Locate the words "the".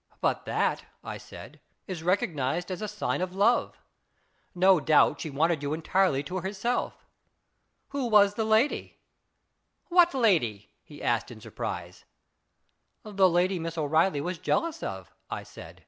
8.36-8.46, 13.02-13.28